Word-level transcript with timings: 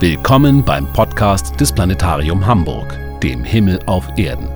Willkommen 0.00 0.64
beim 0.64 0.90
Podcast 0.94 1.60
des 1.60 1.72
Planetarium 1.72 2.46
Hamburg, 2.46 2.98
dem 3.22 3.44
Himmel 3.44 3.78
auf 3.84 4.08
Erden. 4.16 4.48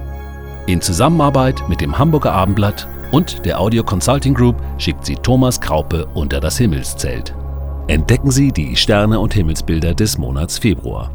In 0.67 0.81
Zusammenarbeit 0.81 1.69
mit 1.69 1.83
dem 1.83 1.99
Hamburger 1.99 2.33
Abendblatt 2.33 2.89
und 3.13 3.45
der 3.45 3.61
Audio 3.61 3.85
Consulting 3.85 4.33
Group 4.33 4.57
schickt 4.79 5.05
sie 5.05 5.17
Thomas 5.17 5.61
Kraupe 5.61 6.07
unter 6.15 6.41
das 6.41 6.57
Himmelszelt. 6.57 7.35
Entdecken 7.89 8.31
Sie 8.31 8.53
die 8.53 8.75
Sterne 8.75 9.21
und 9.21 9.35
Himmelsbilder 9.35 9.93
des 9.93 10.17
Monats 10.17 10.57
Februar. 10.57 11.13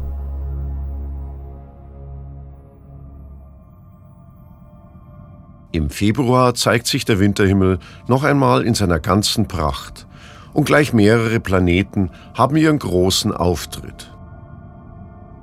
Im 5.72 5.90
Februar 5.90 6.54
zeigt 6.54 6.86
sich 6.86 7.04
der 7.04 7.18
Winterhimmel 7.18 7.80
noch 8.06 8.22
einmal 8.22 8.62
in 8.62 8.74
seiner 8.74 9.00
ganzen 9.00 9.48
Pracht 9.48 10.06
und 10.52 10.66
gleich 10.66 10.92
mehrere 10.92 11.40
Planeten 11.40 12.10
haben 12.34 12.54
ihren 12.54 12.78
großen 12.78 13.32
Auftritt. 13.32 14.12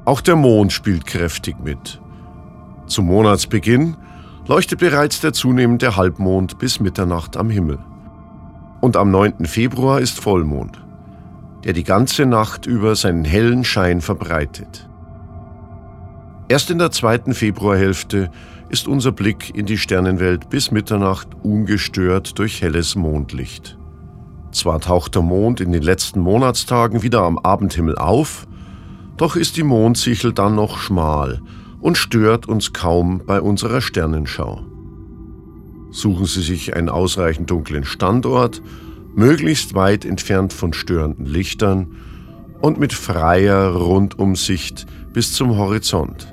Auch 0.07 0.21
der 0.21 0.38
Mond 0.38 0.71
spielt 0.71 1.05
kräftig 1.05 1.57
mit. 1.61 1.99
Zum 2.85 3.07
Monatsbeginn 3.07 3.97
leuchtet 4.47 4.80
bereits 4.80 5.20
der 5.20 5.33
zunehmende 5.33 5.97
Halbmond 5.97 6.59
bis 6.59 6.80
Mitternacht 6.80 7.35
am 7.35 7.49
Himmel. 7.49 7.77
Und 8.80 8.95
am 8.95 9.11
9. 9.11 9.45
Februar 9.47 9.99
ist 9.99 10.21
Vollmond, 10.21 10.81
der 11.66 11.73
die 11.73 11.83
ganze 11.83 12.25
Nacht 12.25 12.67
über 12.67 12.95
seinen 12.95 13.25
hellen 13.25 13.66
Schein 13.66 13.99
verbreitet. 13.99 14.88
Erst 16.47 16.71
in 16.71 16.77
der 16.77 16.91
zweiten 16.91 17.33
Februarhälfte 17.33 18.31
ist 18.69 18.88
unser 18.88 19.11
Blick 19.11 19.53
in 19.58 19.66
die 19.66 19.78
Sternenwelt 19.78 20.50
bis 20.50 20.72
Mitternacht 20.72 21.28
ungestört 21.44 22.39
durch 22.39 22.61
helles 22.61 22.95
Mondlicht. 22.95 23.78
Zwar 24.53 24.80
taucht 24.80 25.16
der 25.16 25.22
Mond 25.22 25.59
in 25.59 25.73
den 25.73 25.83
letzten 25.83 26.22
Monatstagen 26.22 27.03
wieder 27.03 27.23
am 27.23 27.38
Abendhimmel 27.38 27.97
auf, 27.97 28.47
doch 29.17 29.35
ist 29.35 29.57
die 29.57 29.63
Mondsichel 29.63 30.31
dann 30.31 30.55
noch 30.55 30.77
schmal 30.77 31.41
und 31.79 31.97
stört 31.97 32.47
uns 32.47 32.73
kaum 32.73 33.21
bei 33.25 33.41
unserer 33.41 33.81
Sternenschau. 33.81 34.63
Suchen 35.91 36.25
Sie 36.25 36.41
sich 36.41 36.75
einen 36.75 36.89
ausreichend 36.89 37.49
dunklen 37.49 37.83
Standort, 37.83 38.61
möglichst 39.15 39.73
weit 39.73 40.05
entfernt 40.05 40.53
von 40.53 40.73
störenden 40.73 41.25
Lichtern 41.25 41.95
und 42.61 42.79
mit 42.79 42.93
freier 42.93 43.75
Rundumsicht 43.75 44.85
bis 45.13 45.33
zum 45.33 45.57
Horizont. 45.57 46.31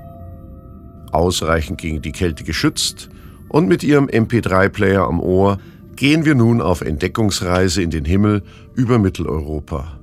Ausreichend 1.13 1.79
gegen 1.81 2.03
die 2.03 2.13
Kälte 2.13 2.45
geschützt 2.45 3.09
und 3.49 3.69
mit 3.69 3.83
Ihrem 3.83 4.07
MP3-Player 4.07 5.07
am 5.07 5.21
Ohr 5.21 5.59
gehen 5.97 6.25
wir 6.25 6.35
nun 6.35 6.61
auf 6.61 6.81
Entdeckungsreise 6.81 7.83
in 7.83 7.91
den 7.91 8.05
Himmel 8.05 8.43
über 8.75 8.99
Mitteleuropa. 8.99 10.01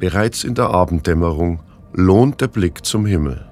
Bereits 0.00 0.44
in 0.44 0.54
der 0.54 0.70
Abenddämmerung 0.70 1.60
lohnt 1.92 2.40
der 2.40 2.48
Blick 2.48 2.86
zum 2.86 3.04
Himmel. 3.04 3.44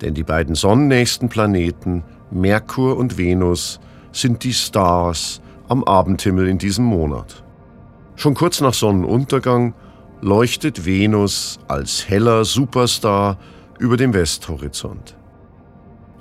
Denn 0.00 0.14
die 0.14 0.24
beiden 0.24 0.56
sonnennächsten 0.56 1.28
Planeten, 1.28 2.02
Merkur 2.32 2.96
und 2.96 3.18
Venus, 3.18 3.78
sind 4.10 4.42
die 4.42 4.52
Stars 4.52 5.40
am 5.68 5.84
Abendhimmel 5.84 6.48
in 6.48 6.58
diesem 6.58 6.84
Monat. 6.84 7.44
Schon 8.16 8.34
kurz 8.34 8.60
nach 8.60 8.74
Sonnenuntergang 8.74 9.74
leuchtet 10.20 10.84
Venus 10.84 11.60
als 11.68 12.08
heller 12.08 12.44
Superstar 12.44 13.38
über 13.78 13.96
dem 13.96 14.12
Westhorizont. 14.12 15.16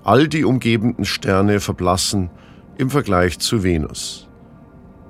All 0.04 0.28
die 0.28 0.44
umgebenden 0.44 1.06
Sterne 1.06 1.60
verblassen 1.60 2.30
im 2.78 2.92
Vergleich 2.92 3.40
zu 3.40 3.64
Venus. 3.64 4.29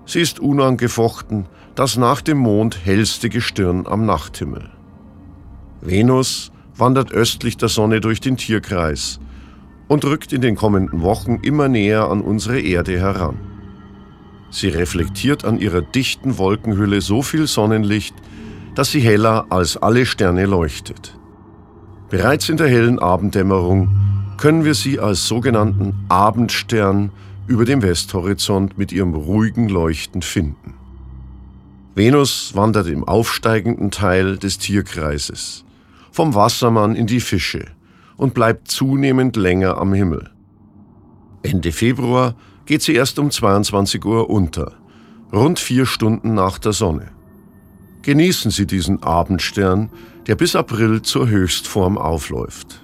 Sie 0.10 0.22
ist 0.22 0.40
unangefochten 0.40 1.46
das 1.76 1.96
nach 1.96 2.22
dem 2.22 2.40
Mond 2.40 2.84
hellste 2.84 3.30
Gestirn 3.30 3.86
am 3.86 4.08
Nachthimmel. 4.08 4.72
Venus 5.82 6.52
wandert 6.76 7.12
östlich 7.12 7.58
der 7.58 7.70
Sonne 7.70 8.02
durch 8.02 8.20
den 8.20 8.36
Tierkreis 8.36 9.20
und 9.88 10.04
rückt 10.06 10.34
in 10.34 10.42
den 10.42 10.56
kommenden 10.56 11.04
Wochen 11.04 11.36
immer 11.44 11.68
näher 11.68 12.10
an 12.10 12.22
unsere 12.22 12.60
Erde 12.60 13.00
heran. 13.00 13.38
Sie 14.50 14.70
reflektiert 14.70 15.46
an 15.46 15.60
ihrer 15.60 15.84
dichten 15.84 16.40
Wolkenhülle 16.40 17.02
so 17.02 17.22
viel 17.22 17.46
Sonnenlicht, 17.46 18.16
dass 18.74 18.90
sie 18.90 19.02
heller 19.02 19.46
als 19.52 19.78
alle 19.78 20.08
Sterne 20.08 20.48
leuchtet. 20.48 21.20
Bereits 22.10 22.50
in 22.50 22.58
der 22.58 22.68
hellen 22.68 22.98
Abenddämmerung 22.98 24.36
können 24.38 24.66
wir 24.66 24.74
sie 24.74 25.00
als 25.00 25.28
sogenannten 25.28 25.94
Abendstern 26.10 27.12
über 27.50 27.66
dem 27.66 27.82
Westhorizont 27.82 28.78
mit 28.78 28.92
ihrem 28.92 29.16
ruhigen 29.16 29.70
Leuchten 29.70 30.22
finden. 30.22 30.76
Venus 31.96 32.56
wandert 32.56 32.88
im 32.88 33.04
aufsteigenden 33.04 33.90
Teil 33.90 34.38
des 34.38 34.60
Tierkreises, 34.60 35.66
vom 36.12 36.36
Wassermann 36.36 36.96
in 36.96 37.08
die 37.08 37.20
Fische 37.20 37.66
und 38.18 38.36
bleibt 38.36 38.70
zunehmend 38.70 39.36
länger 39.36 39.80
am 39.80 39.94
Himmel. 39.94 40.30
Ende 41.42 41.72
Februar 41.72 42.36
geht 42.68 42.84
sie 42.84 42.94
erst 42.94 43.18
um 43.18 43.32
22 43.32 44.06
Uhr 44.06 44.30
unter, 44.30 44.74
rund 45.34 45.58
vier 45.60 45.88
Stunden 45.88 46.36
nach 46.36 46.60
der 46.60 46.74
Sonne. 46.74 47.10
Genießen 48.04 48.52
Sie 48.52 48.68
diesen 48.68 49.02
Abendstern, 49.02 49.90
der 50.28 50.36
bis 50.36 50.56
April 50.56 51.02
zur 51.02 51.28
Höchstform 51.28 51.98
aufläuft. 51.98 52.84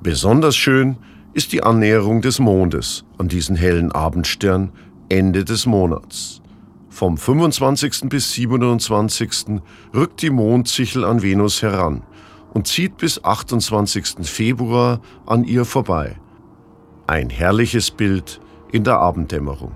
Besonders 0.00 0.56
schön 0.56 0.96
ist 1.38 1.52
die 1.52 1.62
Annäherung 1.62 2.20
des 2.20 2.40
Mondes 2.40 3.04
an 3.16 3.28
diesen 3.28 3.54
hellen 3.54 3.92
Abendstern 3.92 4.72
Ende 5.08 5.44
des 5.44 5.66
Monats. 5.66 6.42
Vom 6.88 7.16
25. 7.16 8.08
bis 8.08 8.32
27. 8.32 9.60
rückt 9.94 10.20
die 10.20 10.30
Mondsichel 10.30 11.04
an 11.04 11.22
Venus 11.22 11.62
heran 11.62 12.02
und 12.54 12.66
zieht 12.66 12.96
bis 12.96 13.22
28. 13.22 14.26
Februar 14.28 15.00
an 15.26 15.44
ihr 15.44 15.64
vorbei. 15.64 16.16
Ein 17.06 17.30
herrliches 17.30 17.92
Bild 17.92 18.40
in 18.72 18.82
der 18.82 18.98
Abenddämmerung. 18.98 19.70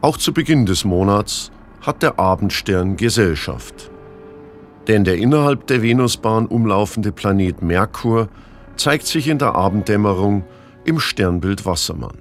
Auch 0.00 0.16
zu 0.16 0.32
Beginn 0.32 0.66
des 0.66 0.84
Monats 0.84 1.52
hat 1.82 2.02
der 2.02 2.18
Abendstern 2.18 2.96
Gesellschaft. 2.96 3.92
Denn 4.88 5.04
der 5.04 5.18
innerhalb 5.18 5.68
der 5.68 5.82
Venusbahn 5.82 6.46
umlaufende 6.46 7.12
Planet 7.12 7.62
Merkur 7.62 8.28
zeigt 8.78 9.06
sich 9.06 9.28
in 9.28 9.38
der 9.38 9.54
Abenddämmerung 9.54 10.44
im 10.84 11.00
Sternbild 11.00 11.66
Wassermann. 11.66 12.18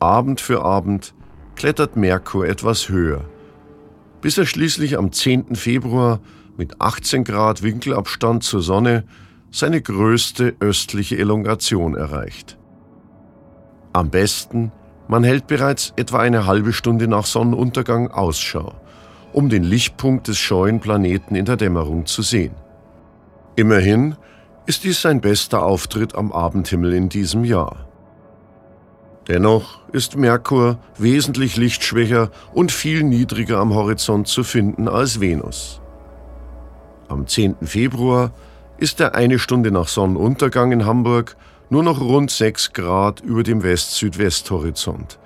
Abend 0.00 0.40
für 0.40 0.62
Abend 0.62 1.14
klettert 1.54 1.96
Merkur 1.96 2.46
etwas 2.46 2.88
höher, 2.88 3.24
bis 4.20 4.36
er 4.36 4.46
schließlich 4.46 4.98
am 4.98 5.12
10. 5.12 5.54
Februar 5.54 6.20
mit 6.56 6.80
18 6.80 7.24
Grad 7.24 7.62
Winkelabstand 7.62 8.42
zur 8.42 8.62
Sonne 8.62 9.04
seine 9.50 9.80
größte 9.80 10.56
östliche 10.60 11.16
Elongation 11.18 11.96
erreicht. 11.96 12.58
Am 13.92 14.10
besten, 14.10 14.72
man 15.08 15.24
hält 15.24 15.46
bereits 15.46 15.92
etwa 15.96 16.18
eine 16.18 16.46
halbe 16.46 16.72
Stunde 16.72 17.08
nach 17.08 17.26
Sonnenuntergang 17.26 18.10
Ausschau, 18.10 18.74
um 19.32 19.48
den 19.48 19.64
Lichtpunkt 19.64 20.28
des 20.28 20.38
scheuen 20.38 20.80
Planeten 20.80 21.34
in 21.34 21.44
der 21.44 21.56
Dämmerung 21.56 22.06
zu 22.06 22.22
sehen. 22.22 22.54
Immerhin 23.56 24.16
ist 24.66 24.84
dies 24.84 25.02
sein 25.02 25.20
bester 25.20 25.62
Auftritt 25.62 26.14
am 26.14 26.32
Abendhimmel 26.32 26.92
in 26.92 27.08
diesem 27.08 27.44
Jahr. 27.44 27.86
Dennoch 29.28 29.80
ist 29.92 30.16
Merkur 30.16 30.78
wesentlich 30.98 31.56
lichtschwächer 31.56 32.30
und 32.52 32.72
viel 32.72 33.02
niedriger 33.02 33.58
am 33.58 33.74
Horizont 33.74 34.28
zu 34.28 34.42
finden 34.42 34.88
als 34.88 35.20
Venus. 35.20 35.80
Am 37.08 37.26
10. 37.26 37.56
Februar 37.62 38.32
ist 38.78 39.00
er 39.00 39.14
eine 39.14 39.38
Stunde 39.38 39.70
nach 39.70 39.88
Sonnenuntergang 39.88 40.72
in 40.72 40.86
Hamburg 40.86 41.36
nur 41.68 41.82
noch 41.82 42.00
rund 42.00 42.30
6 42.30 42.72
Grad 42.72 43.20
über 43.20 43.42
dem 43.42 43.62
West-Südwest-Horizont, 43.62 45.18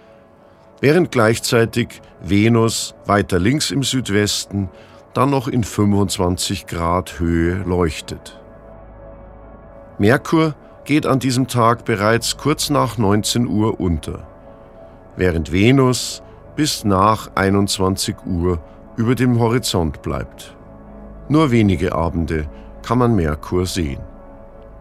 während 0.81 1.11
gleichzeitig 1.11 2.03
Venus 2.23 2.94
weiter 3.06 3.38
links 3.38 3.70
im 3.70 3.82
Südwesten 3.82 4.69
dann 5.14 5.31
noch 5.31 5.49
in 5.49 5.64
25 5.64 6.67
Grad 6.67 7.20
Höhe 7.20 7.62
leuchtet. 7.64 8.38
Merkur 9.99 10.55
geht 10.85 11.06
an 11.06 11.20
diesem 11.20 11.46
Tag 11.46 11.85
bereits 11.85 12.37
kurz 12.37 12.69
nach 12.69 12.99
19 12.99 13.46
Uhr 13.46 13.79
unter, 13.79 14.26
während 15.17 15.52
Venus 15.52 16.23
bis 16.56 16.85
nach 16.85 17.31
21 17.37 18.17
Uhr 18.26 18.61
über 18.96 19.14
dem 19.14 19.38
Horizont 19.38 20.02
bleibt. 20.02 20.56
Nur 21.29 21.52
wenige 21.52 21.94
Abende 21.94 22.49
kann 22.82 22.99
man 22.99 23.14
Merkur 23.14 23.67
sehen. 23.67 24.00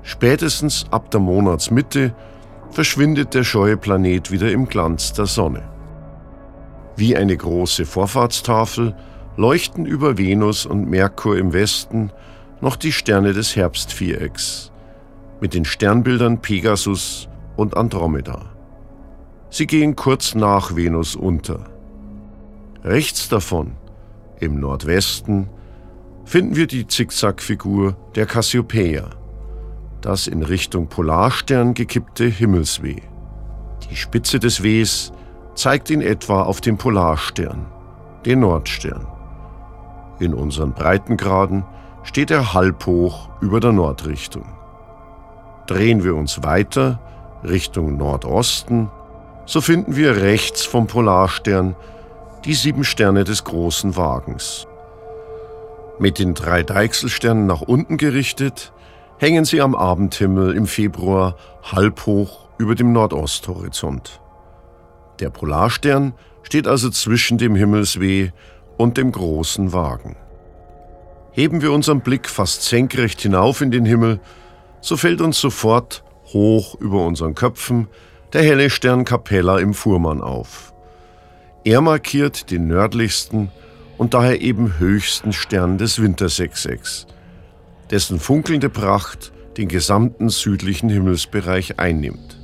Spätestens 0.02 0.86
ab 0.92 1.12
der 1.12 1.22
Monatsmitte 1.22 2.14
verschwindet 2.72 3.34
der 3.34 3.44
scheue 3.44 3.78
Planet 3.78 4.32
wieder 4.32 4.52
im 4.52 4.68
Glanz 4.68 5.14
der 5.14 5.28
Sonne. 5.28 5.64
Wie 6.96 7.16
eine 7.16 7.38
große 7.38 7.86
Vorfahrtstafel 7.86 8.96
leuchten 9.38 9.86
über 9.86 10.18
Venus 10.18 10.66
und 10.66 10.90
Merkur 10.90 11.38
im 11.38 11.54
Westen 11.54 12.12
noch 12.62 12.76
die 12.76 12.92
Sterne 12.92 13.34
des 13.34 13.56
Herbstvierecks, 13.56 14.73
mit 15.42 15.54
den 15.54 15.66
Sternbildern 15.66 16.42
Pegasus 16.42 17.28
und 17.56 17.76
Andromeda. 17.78 18.54
Sie 19.50 19.68
gehen 19.68 19.96
kurz 19.96 20.36
nach 20.36 20.76
Venus 20.76 21.16
unter. 21.16 21.66
Rechts 22.84 23.30
davon, 23.30 23.74
im 24.40 24.60
Nordwesten, 24.60 25.50
finden 26.26 26.56
wir 26.56 26.68
die 26.68 26.88
Zickzackfigur 26.88 27.96
der 28.16 28.26
Cassiopeia, 28.26 29.10
das 30.02 30.28
in 30.28 30.44
Richtung 30.44 30.88
Polarstern 30.88 31.74
gekippte 31.74 32.26
Himmelsweh. 32.26 33.02
Die 33.90 33.96
Spitze 33.96 34.40
des 34.40 34.64
Ws 34.64 35.14
zeigt 35.56 35.90
in 35.90 36.02
etwa 36.02 36.44
auf 36.44 36.62
den 36.62 36.78
Polarstern, 36.78 37.68
den 38.26 38.40
Nordstern. 38.40 39.08
In 40.20 40.34
unseren 40.34 40.74
Breitengraden 40.74 41.64
steht 42.04 42.32
er 42.32 42.54
halbhoch 42.54 43.30
über 43.42 43.60
der 43.60 43.72
Nordrichtung. 43.72 44.46
Drehen 45.74 46.04
wir 46.04 46.14
uns 46.14 46.44
weiter 46.44 47.00
Richtung 47.44 47.98
Nordosten, 47.98 48.92
so 49.48 49.60
finden 49.60 49.96
wir 49.96 50.18
rechts 50.18 50.66
vom 50.66 50.86
Polarstern 50.86 51.76
die 52.46 52.54
sieben 52.54 52.84
Sterne 52.84 53.24
des 53.24 53.44
großen 53.44 53.96
Wagens. 53.96 54.68
Mit 55.98 56.20
den 56.20 56.36
drei 56.36 56.62
Deichselsternen 56.62 57.48
nach 57.48 57.62
unten 57.62 57.98
gerichtet, 57.98 58.72
hängen 59.18 59.46
sie 59.46 59.62
am 59.62 59.74
Abendhimmel 59.74 60.56
im 60.56 60.68
Februar 60.68 61.38
halbhoch 61.64 62.50
über 62.60 62.76
dem 62.76 62.92
Nordosthorizont. 62.94 64.22
Der 65.22 65.32
Polarstern 65.32 66.14
steht 66.44 66.68
also 66.68 66.92
zwischen 66.92 67.40
dem 67.40 67.56
Himmelsweh 67.56 68.30
und 68.78 68.98
dem 68.98 69.12
großen 69.12 69.74
Wagen. 69.74 70.18
Heben 71.32 71.64
wir 71.64 71.72
unseren 71.72 72.02
Blick 72.02 72.30
fast 72.30 72.62
senkrecht 72.62 73.22
hinauf 73.22 73.62
in 73.62 73.72
den 73.72 73.86
Himmel, 73.86 74.20
so 74.84 74.98
fällt 74.98 75.22
uns 75.22 75.40
sofort 75.40 76.04
hoch 76.34 76.76
über 76.76 77.06
unseren 77.06 77.36
Köpfen 77.36 77.88
der 78.34 78.44
helle 78.44 78.70
Stern 78.70 79.06
Capella 79.06 79.60
im 79.60 79.74
Fuhrmann 79.74 80.22
auf. 80.22 80.74
Er 81.64 81.80
markiert 81.80 82.52
den 82.52 82.68
nördlichsten 82.68 83.50
und 83.98 84.14
daher 84.14 84.42
eben 84.42 84.80
höchsten 84.80 85.32
Stern 85.32 85.78
des 85.78 86.02
Wintersechsecks, 86.02 87.08
dessen 87.92 88.20
funkelnde 88.20 88.70
Pracht 88.70 89.32
den 89.56 89.70
gesamten 89.70 90.28
südlichen 90.28 90.90
Himmelsbereich 90.90 91.80
einnimmt. 91.80 92.38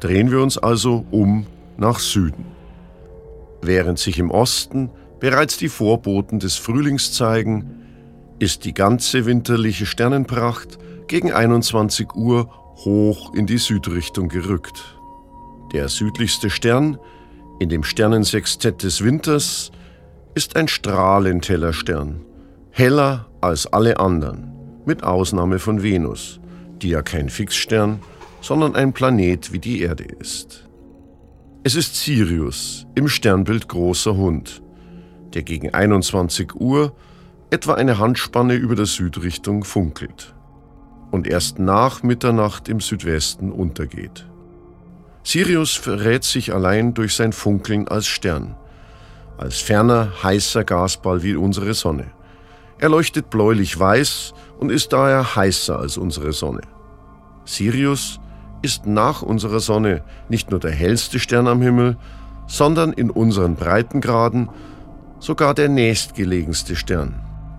Drehen 0.00 0.32
wir 0.32 0.40
uns 0.40 0.58
also 0.58 1.06
um 1.12 1.46
nach 1.76 2.00
Süden. 2.00 2.46
Während 3.62 4.00
sich 4.00 4.18
im 4.18 4.32
Osten 4.32 4.90
bereits 5.20 5.58
die 5.58 5.68
Vorboten 5.68 6.40
des 6.40 6.56
Frühlings 6.56 7.12
zeigen, 7.12 7.84
ist 8.40 8.64
die 8.64 8.74
ganze 8.74 9.26
winterliche 9.26 9.86
Sternenpracht 9.86 10.78
gegen 11.08 11.32
21 11.32 12.14
Uhr 12.14 12.48
hoch 12.84 13.32
in 13.34 13.46
die 13.46 13.58
Südrichtung 13.58 14.28
gerückt. 14.28 14.98
Der 15.72 15.88
südlichste 15.88 16.50
Stern 16.50 16.98
in 17.58 17.68
dem 17.68 17.84
Sternensextett 17.84 18.82
des 18.82 19.02
Winters 19.02 19.70
ist 20.34 20.56
ein 20.56 20.68
strahlend 20.68 21.48
heller 21.48 21.72
Stern, 21.72 22.24
heller 22.70 23.26
als 23.40 23.66
alle 23.66 23.98
anderen, 23.98 24.52
mit 24.84 25.02
Ausnahme 25.02 25.58
von 25.58 25.82
Venus, 25.82 26.40
die 26.82 26.90
ja 26.90 27.02
kein 27.02 27.30
Fixstern, 27.30 28.00
sondern 28.40 28.76
ein 28.76 28.92
Planet 28.92 29.52
wie 29.52 29.58
die 29.58 29.80
Erde 29.80 30.04
ist. 30.04 30.68
Es 31.62 31.74
ist 31.74 31.96
Sirius 31.96 32.86
im 32.94 33.08
Sternbild 33.08 33.68
Großer 33.68 34.16
Hund, 34.16 34.62
der 35.34 35.42
gegen 35.42 35.72
21 35.72 36.54
Uhr 36.54 36.94
etwa 37.50 37.74
eine 37.74 37.98
Handspanne 37.98 38.54
über 38.54 38.74
der 38.74 38.86
Südrichtung 38.86 39.64
funkelt 39.64 40.35
und 41.16 41.26
erst 41.26 41.58
nach 41.58 42.02
Mitternacht 42.02 42.68
im 42.68 42.80
Südwesten 42.80 43.50
untergeht. 43.50 44.26
Sirius 45.24 45.72
verrät 45.72 46.24
sich 46.24 46.52
allein 46.52 46.92
durch 46.92 47.16
sein 47.16 47.32
Funkeln 47.32 47.88
als 47.88 48.06
Stern, 48.06 48.54
als 49.38 49.56
ferner 49.56 50.12
heißer 50.22 50.62
Gasball 50.64 51.22
wie 51.22 51.34
unsere 51.34 51.72
Sonne. 51.72 52.04
Er 52.76 52.90
leuchtet 52.90 53.30
bläulich-weiß 53.30 54.34
und 54.58 54.70
ist 54.70 54.92
daher 54.92 55.34
heißer 55.34 55.78
als 55.78 55.96
unsere 55.96 56.34
Sonne. 56.34 56.60
Sirius 57.46 58.20
ist 58.60 58.84
nach 58.84 59.22
unserer 59.22 59.60
Sonne 59.60 60.04
nicht 60.28 60.50
nur 60.50 60.60
der 60.60 60.72
hellste 60.72 61.18
Stern 61.18 61.48
am 61.48 61.62
Himmel, 61.62 61.96
sondern 62.46 62.92
in 62.92 63.08
unseren 63.08 63.54
Breitengraden 63.54 64.50
sogar 65.18 65.54
der 65.54 65.70
nächstgelegenste 65.70 66.76
Stern. 66.76 67.14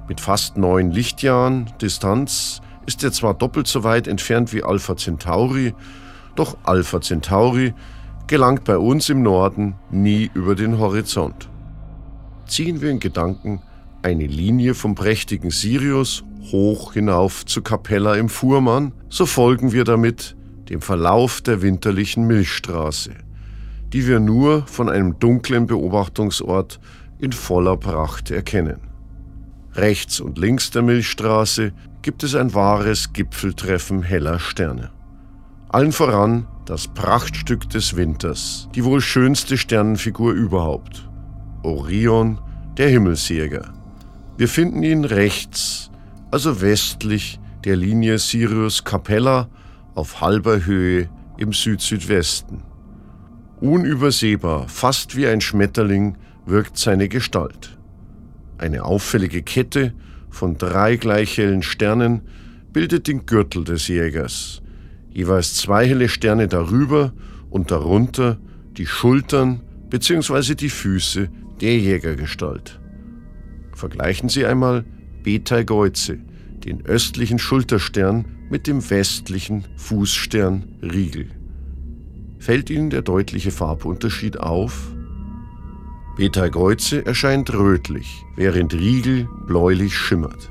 Mit 0.08 0.22
fast 0.22 0.58
neun 0.58 0.92
Lichtjahren 0.92 1.72
Distanz 1.82 2.62
ist 2.88 3.04
er 3.04 3.12
zwar 3.12 3.36
doppelt 3.36 3.68
so 3.68 3.84
weit 3.84 4.08
entfernt 4.08 4.54
wie 4.54 4.64
Alpha 4.64 4.96
Centauri, 4.96 5.76
doch 6.36 6.58
Alpha 6.64 7.00
Centauri 7.02 7.74
gelangt 8.26 8.64
bei 8.64 8.78
uns 8.78 9.10
im 9.10 9.22
Norden 9.22 9.76
nie 9.92 10.32
über 10.34 10.56
den 10.56 10.80
Horizont. 10.80 11.50
Ziehen 12.48 12.82
wir 12.82 12.90
in 12.90 13.00
Gedanken 13.00 13.62
eine 14.02 14.26
Linie 14.26 14.74
vom 14.74 14.96
prächtigen 14.96 15.52
Sirius 15.52 16.24
hoch 16.52 16.94
hinauf 16.94 17.46
zu 17.46 17.62
Capella 17.62 18.16
im 18.16 18.30
Fuhrmann, 18.30 18.94
so 19.10 19.26
folgen 19.26 19.74
wir 19.74 19.84
damit 19.84 20.36
dem 20.70 20.82
Verlauf 20.82 21.42
der 21.42 21.62
winterlichen 21.62 22.26
Milchstraße, 22.26 23.12
die 23.94 24.08
wir 24.08 24.20
nur 24.20 24.66
von 24.68 24.90
einem 24.90 25.20
dunklen 25.20 25.68
Beobachtungsort 25.68 26.80
in 27.20 27.34
voller 27.34 27.78
Pracht 27.78 28.32
erkennen. 28.32 28.80
Rechts 29.74 30.20
und 30.20 30.38
links 30.38 30.72
der 30.72 30.82
Milchstraße 30.82 31.74
gibt 32.02 32.24
es 32.24 32.36
ein 32.36 32.54
wahres 32.54 33.14
Gipfeltreffen 33.14 34.04
heller 34.04 34.40
Sterne. 34.40 34.92
Allen 35.70 35.92
voran 35.92 36.48
das 36.66 36.88
Prachtstück 36.88 37.70
des 37.70 37.96
Winters, 37.96 38.70
die 38.76 38.84
wohl 38.84 39.02
schönste 39.02 39.58
Sternenfigur 39.58 40.34
überhaupt. 40.34 41.10
Orion, 41.64 42.40
der 42.78 42.90
Himmelsjäger. 42.90 43.74
Wir 44.38 44.48
finden 44.48 44.84
ihn 44.84 45.06
rechts, 45.06 45.90
also 46.32 46.62
westlich 46.62 47.40
der 47.64 47.76
Linie 47.76 48.20
Sirius 48.20 48.84
Capella 48.84 49.50
auf 49.96 50.22
halber 50.22 50.66
Höhe 50.66 51.10
im 51.38 51.54
Süd-Südwesten. 51.54 52.64
Unübersehbar, 53.60 54.68
fast 54.68 55.16
wie 55.16 55.28
ein 55.28 55.42
Schmetterling, 55.42 56.18
wirkt 56.46 56.78
seine 56.78 57.10
Gestalt. 57.10 57.78
Eine 58.58 58.86
auffällige 58.86 59.42
Kette 59.42 59.94
von 60.38 60.58
drei 60.58 60.98
gleich 60.98 61.38
hellen 61.38 61.64
Sternen 61.64 62.22
bildet 62.72 63.08
den 63.08 63.26
Gürtel 63.26 63.64
des 63.64 63.88
Jägers. 63.88 64.62
Jeweils 65.10 65.56
zwei 65.56 65.88
helle 65.88 66.10
Sterne 66.10 66.48
darüber 66.48 67.12
und 67.50 67.72
darunter 67.72 68.38
die 68.78 68.86
Schultern 68.86 69.62
bzw. 69.90 70.54
die 70.54 70.70
Füße 70.70 71.30
der 71.60 71.78
Jägergestalt. 71.80 72.80
Vergleichen 73.74 74.30
Sie 74.30 74.46
einmal 74.46 74.86
Betelgeuse, 75.24 76.20
den 76.64 76.86
östlichen 76.86 77.40
Schulterstern, 77.40 78.26
mit 78.50 78.68
dem 78.68 78.88
westlichen 78.90 79.66
Fußstern 79.76 80.66
Riegel. 80.84 81.32
Fällt 82.38 82.70
Ihnen 82.70 82.92
der 82.92 83.02
deutliche 83.02 83.52
Farbunterschied 83.52 84.40
auf? 84.40 84.94
Betelgeuse 86.18 87.06
erscheint 87.06 87.54
rötlich, 87.54 88.26
während 88.36 88.74
Riegel 88.74 89.30
bläulich 89.46 89.96
schimmert. 89.96 90.50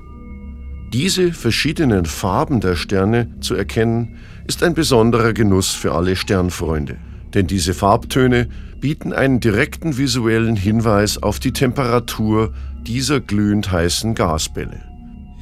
Diese 0.93 1.33
verschiedenen 1.33 2.07
Farben 2.07 2.61
der 2.61 2.77
Sterne 2.77 3.35
zu 3.41 3.57
erkennen, 3.57 4.17
ist 4.47 4.63
ein 4.63 4.75
besonderer 4.75 5.33
Genuss 5.33 5.73
für 5.73 5.93
alle 5.93 6.15
Sternfreunde, 6.15 6.99
denn 7.35 7.49
diese 7.49 7.75
Farbtöne 7.75 8.49
bieten 8.81 9.13
einen 9.13 9.41
direkten 9.41 9.99
visuellen 9.99 10.55
Hinweis 10.55 11.21
auf 11.21 11.41
die 11.41 11.53
Temperatur 11.53 12.55
dieser 12.87 13.21
glühend 13.21 13.73
heißen 13.73 14.15
Gasbälle. 14.15 14.81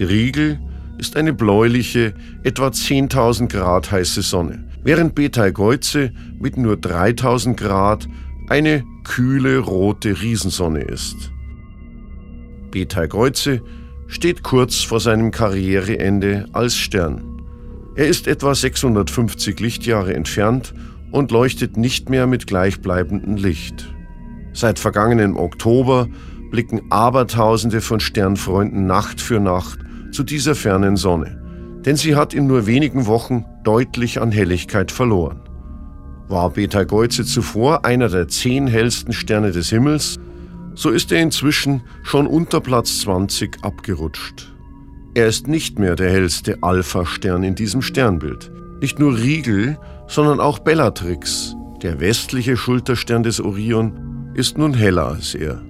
Riegel 0.01 0.59
ist 0.97 1.17
eine 1.17 1.35
bläuliche, 1.35 2.15
etwa 2.45 2.69
10.000 2.69 3.49
Grad 3.49 3.93
heiße 3.93 4.23
Sonne, 4.23 4.65
während 4.83 5.15
Betelgeuse 5.15 6.13
mit 6.41 6.57
nur 6.57 6.77
3.000 6.77 7.57
Grad 7.57 8.09
eine 8.49 8.85
kühle 9.05 9.59
rote 9.59 10.21
Riesensonne 10.21 10.81
ist. 10.81 11.33
Betelgeuse 12.71 13.63
steht 14.07 14.43
kurz 14.43 14.83
vor 14.83 15.01
seinem 15.01 15.31
Karriereende 15.31 16.47
als 16.53 16.77
Stern. 16.77 17.43
Er 17.95 18.09
ist 18.09 18.27
etwa 18.27 18.55
650 18.55 19.61
Lichtjahre 19.61 20.15
entfernt 20.15 20.75
und 21.13 21.31
leuchtet 21.31 21.77
nicht 21.77 22.11
mehr 22.11 22.27
mit 22.27 22.47
gleichbleibendem 22.47 23.37
Licht. 23.37 23.95
Seit 24.53 24.79
vergangenem 24.79 25.37
Oktober 25.37 26.09
blicken 26.51 26.83
Abertausende 26.91 27.81
von 27.81 28.01
Sternfreunden 28.01 28.87
Nacht 28.87 29.21
für 29.21 29.41
Nacht 29.41 29.79
zu 30.11 30.23
dieser 30.23 30.55
fernen 30.55 30.97
Sonne, 30.97 31.41
denn 31.85 31.97
sie 31.97 32.17
hat 32.17 32.35
in 32.35 32.47
nur 32.47 32.67
wenigen 32.67 33.07
Wochen 33.07 33.45
deutlich 33.65 34.21
an 34.21 34.33
Helligkeit 34.33 34.93
verloren. 34.93 35.41
War 36.29 36.51
Betelgeuse 36.51 37.25
zuvor 37.25 37.85
einer 37.85 38.09
der 38.09 38.29
zehn 38.29 38.67
hellsten 38.67 39.13
Sterne 39.13 39.53
des 39.53 39.71
Himmels, 39.71 40.19
so 40.75 40.91
ist 40.91 41.13
er 41.13 41.21
inzwischen 41.21 41.83
schon 42.03 42.27
unter 42.27 42.61
Platz 42.61 43.01
20 43.01 43.59
abgerutscht. 43.63 44.53
Er 45.15 45.27
ist 45.27 45.47
nicht 45.47 45.79
mehr 45.79 45.95
der 45.95 46.11
hellste 46.11 46.63
Alpha-Stern 46.63 47.45
in 47.45 47.55
diesem 47.55 47.83
Sternbild. 47.83 48.51
Nicht 48.81 48.99
nur 48.99 49.17
Riegel, 49.17 49.79
sondern 50.09 50.41
auch 50.41 50.59
Bellatrix, 50.59 51.55
der 51.83 52.01
westliche 52.01 52.57
Schulterstern 52.57 53.23
des 53.23 53.41
Orion, 53.41 54.33
ist 54.35 54.59
nun 54.59 54.75
heller 54.75 55.09
als 55.09 55.35
er. 55.35 55.63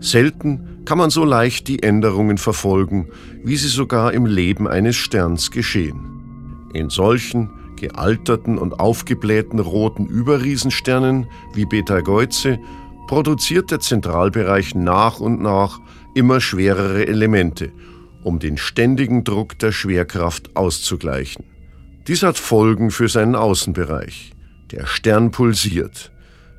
Selten 0.00 0.82
kann 0.84 0.98
man 0.98 1.10
so 1.10 1.24
leicht 1.24 1.68
die 1.68 1.82
Änderungen 1.82 2.38
verfolgen, 2.38 3.08
wie 3.42 3.56
sie 3.56 3.68
sogar 3.68 4.12
im 4.12 4.26
Leben 4.26 4.68
eines 4.68 4.96
Sterns 4.96 5.50
geschehen. 5.50 6.68
In 6.74 6.90
solchen 6.90 7.50
gealterten 7.76 8.58
und 8.58 8.80
aufgeblähten 8.80 9.58
roten 9.58 10.06
Überriesensternen 10.06 11.26
wie 11.54 11.66
Betelgeuse 11.66 12.58
produziert 13.06 13.70
der 13.70 13.80
Zentralbereich 13.80 14.74
nach 14.74 15.20
und 15.20 15.40
nach 15.40 15.80
immer 16.14 16.40
schwerere 16.40 17.06
Elemente, 17.06 17.70
um 18.22 18.38
den 18.38 18.56
ständigen 18.56 19.22
Druck 19.22 19.58
der 19.58 19.72
Schwerkraft 19.72 20.56
auszugleichen. 20.56 21.44
Dies 22.08 22.22
hat 22.22 22.38
Folgen 22.38 22.90
für 22.90 23.08
seinen 23.08 23.34
Außenbereich. 23.34 24.32
Der 24.70 24.86
Stern 24.86 25.30
pulsiert. 25.30 26.10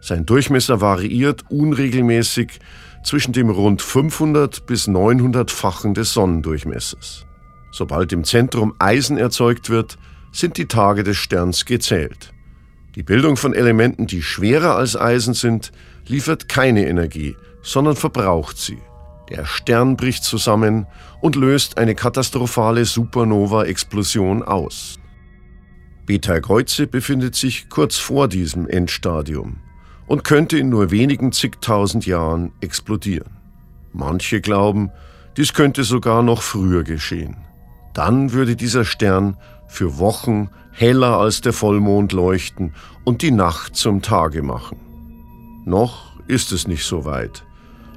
Sein 0.01 0.25
Durchmesser 0.25 0.79
variiert 0.79 1.43
unregelmäßig 1.49 2.59
zwischen 3.03 3.33
dem 3.33 3.49
rund 3.49 3.81
500 3.81 4.65
bis 4.65 4.87
900-fachen 4.87 5.93
des 5.93 6.13
Sonnendurchmessers. 6.13 7.25
Sobald 7.71 8.11
im 8.11 8.23
Zentrum 8.23 8.73
Eisen 8.79 9.17
erzeugt 9.17 9.69
wird, 9.69 9.97
sind 10.31 10.57
die 10.57 10.67
Tage 10.67 11.03
des 11.03 11.17
Sterns 11.17 11.65
gezählt. 11.65 12.33
Die 12.95 13.03
Bildung 13.03 13.37
von 13.37 13.53
Elementen, 13.53 14.07
die 14.07 14.21
schwerer 14.21 14.75
als 14.75 14.95
Eisen 14.95 15.33
sind, 15.33 15.71
liefert 16.07 16.49
keine 16.49 16.87
Energie, 16.87 17.35
sondern 17.61 17.95
verbraucht 17.95 18.57
sie. 18.57 18.79
Der 19.29 19.45
Stern 19.45 19.97
bricht 19.97 20.23
zusammen 20.23 20.87
und 21.21 21.35
löst 21.35 21.77
eine 21.77 21.95
katastrophale 21.95 22.85
Supernova-Explosion 22.85 24.41
aus. 24.41 24.99
Beta 26.05 26.39
Kreuze 26.39 26.87
befindet 26.87 27.35
sich 27.35 27.69
kurz 27.69 27.97
vor 27.97 28.29
diesem 28.29 28.67
Endstadium 28.67 29.57
und 30.07 30.23
könnte 30.23 30.57
in 30.57 30.69
nur 30.69 30.89
wenigen 30.89 31.33
zigtausend 31.33 32.05
Jahren 32.05 32.53
explodieren. 32.61 33.29
Manche 33.91 34.39
glauben, 34.39 34.89
dies 35.35 35.53
könnte 35.53 35.83
sogar 35.83 36.23
noch 36.23 36.41
früher 36.41 36.83
geschehen. 36.83 37.35
Dann 37.93 38.31
würde 38.31 38.55
dieser 38.55 38.85
Stern 38.85 39.37
für 39.67 39.97
Wochen 39.97 40.49
heller 40.71 41.17
als 41.17 41.41
der 41.41 41.53
Vollmond 41.53 42.11
leuchten 42.13 42.73
und 43.03 43.21
die 43.21 43.31
Nacht 43.31 43.75
zum 43.75 44.01
Tage 44.01 44.43
machen. 44.43 44.77
Noch 45.65 46.19
ist 46.27 46.51
es 46.51 46.67
nicht 46.67 46.85
so 46.85 47.05
weit, 47.05 47.45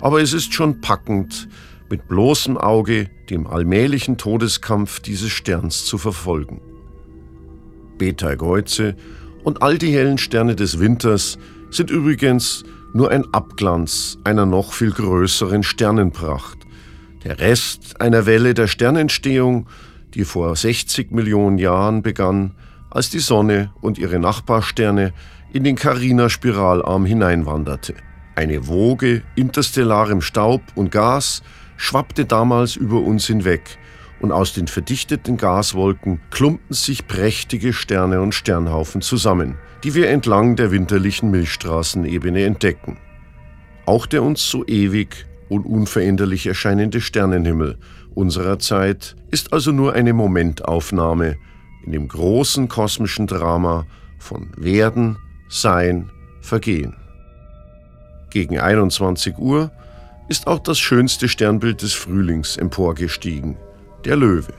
aber 0.00 0.20
es 0.20 0.32
ist 0.32 0.54
schon 0.54 0.80
packend, 0.80 1.48
mit 1.90 2.06
bloßem 2.06 2.56
Auge 2.56 3.10
dem 3.28 3.46
allmählichen 3.46 4.16
Todeskampf 4.16 5.00
dieses 5.00 5.30
Sterns 5.30 5.84
zu 5.84 5.98
verfolgen. 5.98 6.60
Betelgeuse 7.98 8.96
und 9.42 9.62
all 9.62 9.76
die 9.76 9.92
hellen 9.92 10.16
Sterne 10.16 10.54
des 10.54 10.78
Winters 10.78 11.38
sind 11.70 11.90
übrigens 11.90 12.64
nur 12.94 13.10
ein 13.10 13.24
Abglanz 13.32 14.18
einer 14.24 14.46
noch 14.46 14.72
viel 14.72 14.90
größeren 14.90 15.62
Sternenpracht. 15.62 16.58
Der 17.24 17.38
Rest 17.38 18.00
einer 18.00 18.24
Welle 18.24 18.54
der 18.54 18.68
Sternentstehung, 18.68 19.66
die 20.14 20.24
vor 20.24 20.54
60 20.54 21.10
Millionen 21.10 21.58
Jahren 21.58 22.02
begann, 22.02 22.52
als 22.90 23.10
die 23.10 23.18
Sonne 23.18 23.72
und 23.80 23.98
ihre 23.98 24.18
Nachbarsterne 24.18 25.12
in 25.52 25.64
den 25.64 25.76
Carina-Spiralarm 25.76 27.04
hineinwanderte. 27.04 27.94
Eine 28.34 28.66
Woge 28.68 29.22
interstellarem 29.36 30.20
Staub 30.20 30.62
und 30.74 30.90
Gas 30.90 31.42
schwappte 31.76 32.24
damals 32.24 32.76
über 32.76 33.00
uns 33.00 33.26
hinweg 33.26 33.78
und 34.20 34.32
aus 34.32 34.52
den 34.52 34.68
verdichteten 34.68 35.36
Gaswolken 35.36 36.20
klumpten 36.30 36.74
sich 36.74 37.06
prächtige 37.06 37.72
Sterne 37.72 38.20
und 38.20 38.34
Sternhaufen 38.34 39.00
zusammen, 39.00 39.56
die 39.82 39.94
wir 39.94 40.10
entlang 40.10 40.56
der 40.56 40.70
winterlichen 40.70 41.30
Milchstraßenebene 41.30 42.44
entdecken. 42.44 42.98
Auch 43.86 44.06
der 44.06 44.22
uns 44.22 44.48
so 44.48 44.64
ewig 44.66 45.26
und 45.48 45.64
unveränderlich 45.64 46.46
erscheinende 46.46 47.00
Sternenhimmel 47.00 47.78
unserer 48.14 48.58
Zeit 48.58 49.16
ist 49.30 49.52
also 49.52 49.72
nur 49.72 49.94
eine 49.94 50.12
Momentaufnahme 50.12 51.36
in 51.84 51.92
dem 51.92 52.08
großen 52.08 52.68
kosmischen 52.68 53.26
Drama 53.26 53.86
von 54.18 54.50
Werden, 54.56 55.16
Sein, 55.48 56.10
Vergehen. 56.40 56.94
Gegen 58.30 58.58
21 58.58 59.38
Uhr 59.38 59.70
ist 60.28 60.46
auch 60.46 60.60
das 60.60 60.78
schönste 60.78 61.28
Sternbild 61.28 61.82
des 61.82 61.92
Frühlings 61.92 62.56
emporgestiegen, 62.56 63.56
der 64.04 64.16
Löwe. 64.16 64.52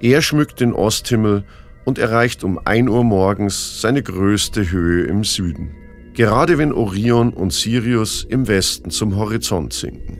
Er 0.00 0.20
schmückt 0.20 0.60
den 0.60 0.72
Osthimmel 0.72 1.44
und 1.84 1.98
erreicht 1.98 2.42
um 2.42 2.58
1 2.64 2.88
Uhr 2.88 3.04
morgens 3.04 3.80
seine 3.80 4.02
größte 4.02 4.70
Höhe 4.70 5.04
im 5.04 5.24
Süden. 5.24 5.70
Gerade 6.14 6.58
wenn 6.58 6.72
Orion 6.72 7.32
und 7.32 7.52
Sirius 7.52 8.24
im 8.24 8.48
Westen 8.48 8.90
zum 8.90 9.16
Horizont 9.16 9.72
sinken. 9.72 10.18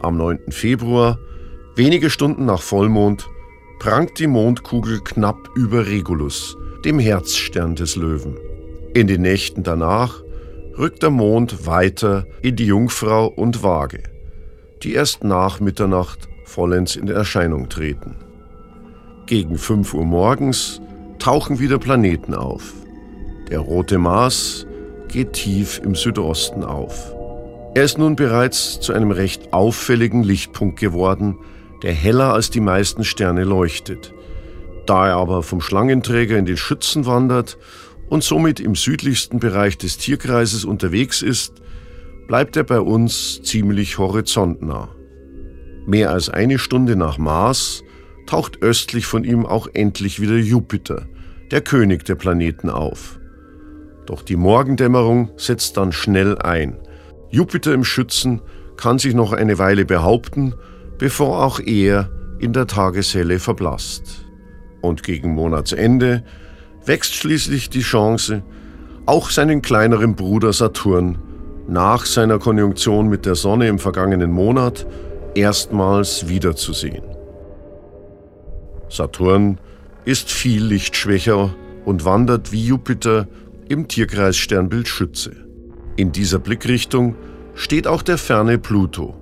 Am 0.00 0.16
9. 0.16 0.50
Februar, 0.50 1.18
wenige 1.76 2.10
Stunden 2.10 2.44
nach 2.44 2.62
Vollmond, 2.62 3.28
prangt 3.78 4.18
die 4.18 4.26
Mondkugel 4.26 5.00
knapp 5.00 5.50
über 5.54 5.86
Regulus, 5.86 6.56
dem 6.84 6.98
Herzstern 6.98 7.74
des 7.74 7.96
Löwen. 7.96 8.36
In 8.94 9.06
den 9.06 9.22
Nächten 9.22 9.62
danach 9.62 10.22
rückt 10.78 11.02
der 11.02 11.10
Mond 11.10 11.66
weiter 11.66 12.26
in 12.42 12.56
die 12.56 12.66
Jungfrau 12.66 13.26
und 13.26 13.62
Waage, 13.62 14.02
die 14.82 14.94
erst 14.94 15.24
nach 15.24 15.60
Mitternacht 15.60 16.28
vollends 16.44 16.96
in 16.96 17.08
Erscheinung 17.08 17.68
treten. 17.68 18.16
Gegen 19.26 19.58
5 19.58 19.94
Uhr 19.94 20.04
morgens 20.04 20.80
tauchen 21.18 21.58
wieder 21.58 21.78
Planeten 21.78 22.34
auf. 22.34 22.72
Der 23.50 23.58
rote 23.60 23.98
Mars 23.98 24.66
geht 25.08 25.32
tief 25.32 25.80
im 25.84 25.94
Südosten 25.94 26.62
auf. 26.62 27.14
Er 27.74 27.84
ist 27.84 27.98
nun 27.98 28.14
bereits 28.14 28.80
zu 28.80 28.92
einem 28.92 29.10
recht 29.10 29.52
auffälligen 29.52 30.22
Lichtpunkt 30.22 30.78
geworden, 30.78 31.38
der 31.84 31.92
heller 31.92 32.32
als 32.32 32.48
die 32.48 32.62
meisten 32.62 33.04
Sterne 33.04 33.44
leuchtet. 33.44 34.14
Da 34.86 35.06
er 35.06 35.16
aber 35.16 35.42
vom 35.42 35.60
Schlangenträger 35.60 36.38
in 36.38 36.46
den 36.46 36.56
Schützen 36.56 37.04
wandert 37.04 37.58
und 38.08 38.24
somit 38.24 38.58
im 38.58 38.74
südlichsten 38.74 39.38
Bereich 39.38 39.76
des 39.76 39.98
Tierkreises 39.98 40.64
unterwegs 40.64 41.20
ist, 41.20 41.60
bleibt 42.26 42.56
er 42.56 42.64
bei 42.64 42.80
uns 42.80 43.42
ziemlich 43.42 43.98
horizontnah. 43.98 44.88
Mehr 45.84 46.10
als 46.10 46.30
eine 46.30 46.58
Stunde 46.58 46.96
nach 46.96 47.18
Mars 47.18 47.82
taucht 48.26 48.62
östlich 48.62 49.04
von 49.04 49.22
ihm 49.22 49.44
auch 49.44 49.68
endlich 49.74 50.22
wieder 50.22 50.36
Jupiter, 50.36 51.06
der 51.50 51.60
König 51.60 52.06
der 52.06 52.14
Planeten, 52.14 52.70
auf. 52.70 53.20
Doch 54.06 54.22
die 54.22 54.36
Morgendämmerung 54.36 55.32
setzt 55.36 55.76
dann 55.76 55.92
schnell 55.92 56.38
ein. 56.38 56.78
Jupiter 57.30 57.74
im 57.74 57.84
Schützen 57.84 58.40
kann 58.78 58.98
sich 58.98 59.12
noch 59.12 59.32
eine 59.32 59.58
Weile 59.58 59.84
behaupten, 59.84 60.54
bevor 60.98 61.44
auch 61.44 61.60
er 61.60 62.10
in 62.38 62.52
der 62.52 62.66
Tageshelle 62.66 63.38
verblasst. 63.38 64.24
Und 64.80 65.02
gegen 65.02 65.34
Monatsende 65.34 66.24
wächst 66.84 67.14
schließlich 67.14 67.70
die 67.70 67.80
Chance, 67.80 68.42
auch 69.06 69.30
seinen 69.30 69.62
kleineren 69.62 70.14
Bruder 70.14 70.52
Saturn 70.52 71.18
nach 71.66 72.04
seiner 72.04 72.38
Konjunktion 72.38 73.08
mit 73.08 73.26
der 73.26 73.34
Sonne 73.34 73.68
im 73.68 73.78
vergangenen 73.78 74.30
Monat 74.30 74.86
erstmals 75.34 76.28
wiederzusehen. 76.28 77.02
Saturn 78.88 79.58
ist 80.04 80.30
viel 80.30 80.64
lichtschwächer 80.64 81.54
und 81.84 82.04
wandert 82.04 82.52
wie 82.52 82.66
Jupiter 82.66 83.26
im 83.68 83.88
Tierkreissternbild 83.88 84.88
Schütze. 84.88 85.32
In 85.96 86.12
dieser 86.12 86.38
Blickrichtung 86.38 87.16
steht 87.54 87.86
auch 87.86 88.02
der 88.02 88.18
ferne 88.18 88.58
Pluto, 88.58 89.14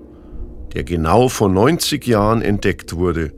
der 0.75 0.85
genau 0.85 1.29
vor 1.29 1.49
90 1.49 2.07
Jahren 2.07 2.43
entdeckt 2.43 2.97
wurde 2.97 3.33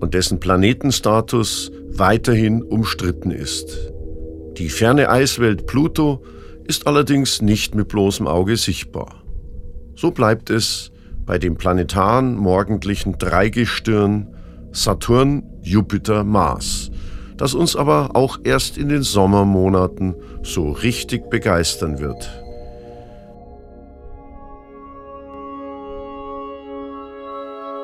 und 0.00 0.14
dessen 0.14 0.40
Planetenstatus 0.40 1.70
weiterhin 1.88 2.62
umstritten 2.62 3.30
ist. 3.30 3.92
Die 4.58 4.68
ferne 4.68 5.08
Eiswelt 5.08 5.66
Pluto 5.66 6.22
ist 6.66 6.86
allerdings 6.86 7.42
nicht 7.42 7.74
mit 7.74 7.88
bloßem 7.88 8.26
Auge 8.26 8.56
sichtbar. 8.56 9.22
So 9.96 10.10
bleibt 10.10 10.50
es 10.50 10.90
bei 11.24 11.38
dem 11.38 11.56
planetaren 11.56 12.36
morgendlichen 12.36 13.18
Dreigestirn 13.18 14.28
Saturn, 14.72 15.44
Jupiter, 15.62 16.24
Mars, 16.24 16.90
das 17.36 17.54
uns 17.54 17.76
aber 17.76 18.16
auch 18.16 18.38
erst 18.42 18.76
in 18.76 18.88
den 18.88 19.02
Sommermonaten 19.02 20.16
so 20.42 20.70
richtig 20.72 21.30
begeistern 21.30 22.00
wird. 22.00 22.43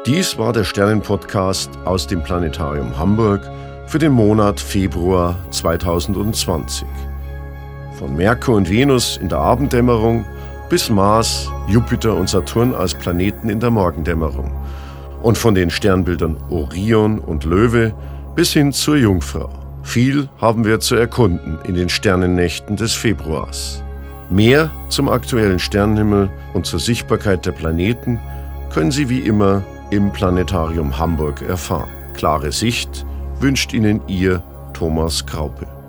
Dies 0.07 0.39
war 0.39 0.55
der 0.55 0.65
Sternenpodcast 0.65 1.71
aus 1.85 2.07
dem 2.07 2.23
Planetarium 2.23 2.99
Hamburg 2.99 3.43
für 3.87 3.99
den 3.99 4.13
Monat 4.13 4.59
Februar 4.59 5.37
2020. 5.51 6.89
Von 7.99 8.17
Merkur 8.17 8.57
und 8.57 8.71
Venus 8.71 9.19
in 9.19 9.29
der 9.29 9.41
Abenddämmerung 9.41 10.25
bis 10.71 10.89
Mars, 10.89 11.51
Jupiter 11.69 12.17
und 12.17 12.31
Saturn 12.31 12.75
als 12.75 12.95
Planeten 12.95 13.51
in 13.51 13.61
der 13.61 13.71
Morgendämmerung 13.71 14.51
und 15.23 15.37
von 15.37 15.55
den 15.55 15.69
Sternbildern 15.69 16.39
Orion 16.49 17.19
und 17.19 17.45
Löwe 17.45 17.93
bis 18.35 18.55
hin 18.55 18.73
zur 18.73 18.97
Jungfrau. 18.97 19.51
Viel 19.83 20.31
haben 20.41 20.65
wir 20.65 20.81
zu 20.81 20.95
erkunden 20.95 21.59
in 21.67 21.75
den 21.75 21.91
Sternennächten 21.91 22.77
des 22.77 22.95
Februars. 22.95 23.83
Mehr 24.31 24.71
zum 24.89 25.11
aktuellen 25.11 25.59
Sternenhimmel 25.59 26.31
und 26.55 26.65
zur 26.65 26.81
Sichtbarkeit 26.81 27.45
der 27.45 27.53
Planeten 27.53 28.19
können 28.73 28.93
Sie 28.93 29.11
wie 29.11 29.21
immer 29.21 29.63
im 29.91 30.13
Planetarium 30.13 30.99
Hamburg 30.99 31.43
erfahren. 31.43 31.89
Klare 32.15 32.53
Sicht 32.53 33.05
wünscht 33.41 33.73
Ihnen 33.73 34.01
Ihr 34.07 34.43
Thomas 34.73 35.27
Kraupe. 35.27 35.80